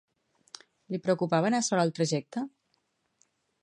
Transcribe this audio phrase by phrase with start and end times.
[0.93, 2.47] Li preocupava anar sol al trajecte?